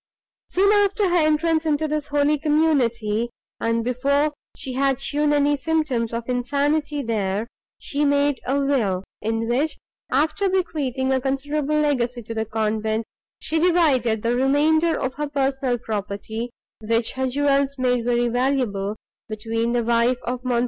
Soon 0.49 0.73
after 0.73 1.09
her 1.09 1.17
entrance 1.17 1.63
into 1.63 1.87
this 1.87 2.07
holy 2.07 2.39
community, 2.39 3.29
and 3.59 3.83
before 3.83 4.33
she 4.57 4.73
had 4.73 4.99
shown 4.99 5.31
any 5.31 5.55
symptoms 5.55 6.11
of 6.11 6.27
insanity 6.27 7.03
there, 7.03 7.45
she 7.77 8.03
made 8.03 8.39
a 8.47 8.59
will, 8.59 9.03
in 9.21 9.47
which, 9.47 9.77
after 10.11 10.49
bequeathing 10.49 11.13
a 11.13 11.21
considerable 11.21 11.75
legacy 11.79 12.23
to 12.23 12.33
the 12.33 12.45
convent, 12.45 13.05
she 13.39 13.59
divided 13.59 14.23
the 14.23 14.35
remainder 14.35 14.99
of 14.99 15.13
her 15.13 15.29
personal 15.29 15.77
property, 15.77 16.49
which 16.83 17.11
her 17.11 17.27
jewels 17.27 17.75
made 17.77 18.03
very 18.03 18.27
valuable, 18.27 18.95
between 19.29 19.71
the 19.73 19.83
wife 19.83 20.17
of 20.23 20.43
Mons. 20.43 20.59